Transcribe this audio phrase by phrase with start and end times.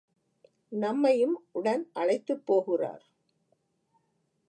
[0.71, 3.03] நம்மையும் உடன் அழைத்துப் போகிறார்.